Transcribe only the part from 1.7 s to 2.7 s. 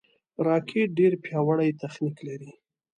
تخنیک لري